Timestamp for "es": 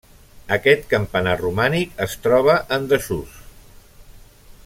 2.07-2.17